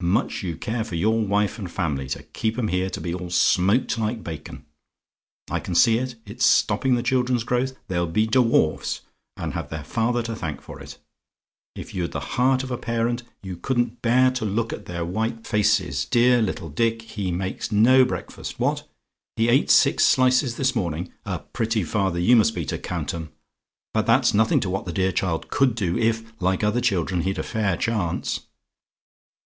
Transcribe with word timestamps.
Much 0.00 0.44
you 0.44 0.56
care 0.56 0.84
for 0.84 0.94
your 0.94 1.20
wife 1.22 1.58
and 1.58 1.68
family 1.72 2.06
to 2.06 2.22
keep 2.22 2.56
'em 2.56 2.68
here 2.68 2.88
to 2.88 3.00
be 3.00 3.12
all 3.12 3.28
smoked 3.30 3.98
like 3.98 4.22
bacon. 4.22 4.64
I 5.50 5.58
can 5.58 5.74
see 5.74 5.98
it 5.98 6.14
it's 6.24 6.44
stopping 6.44 6.94
the 6.94 7.02
children's 7.02 7.42
growth; 7.42 7.76
they'll 7.88 8.06
be 8.06 8.28
dwarfs, 8.28 9.00
and 9.36 9.54
have 9.54 9.70
their 9.70 9.82
father 9.82 10.22
to 10.22 10.36
thank 10.36 10.60
for 10.62 10.78
it. 10.78 10.98
If 11.74 11.94
you'd 11.94 12.12
the 12.12 12.20
heart 12.38 12.62
of 12.62 12.70
a 12.70 12.78
parent, 12.78 13.24
you 13.42 13.56
couldn't 13.56 14.02
bear 14.02 14.30
to 14.30 14.44
look 14.44 14.72
at 14.72 14.86
their 14.86 15.04
white 15.04 15.48
faces. 15.48 16.04
Dear 16.04 16.40
little 16.40 16.68
Dick! 16.68 17.02
he 17.02 17.32
makes 17.32 17.72
no 17.72 18.04
breakfast. 18.04 18.60
What! 18.60 18.88
"HE 19.34 19.48
ATE 19.48 19.68
SIX 19.68 20.04
SLICES 20.04 20.54
THIS 20.54 20.76
MORNING? 20.76 21.12
"A 21.26 21.40
pretty 21.40 21.82
father 21.82 22.20
you 22.20 22.36
must 22.36 22.54
be 22.54 22.64
to 22.66 22.78
count 22.78 23.12
'em. 23.12 23.30
But 23.92 24.06
that's 24.06 24.32
nothing 24.32 24.60
to 24.60 24.70
what 24.70 24.84
the 24.84 24.92
dear 24.92 25.10
child 25.10 25.48
could 25.48 25.74
do, 25.74 25.98
if, 25.98 26.32
like 26.40 26.62
other 26.62 26.80
children, 26.80 27.22
he'd 27.22 27.40
a 27.40 27.42
fair 27.42 27.76
chance. 27.76 28.42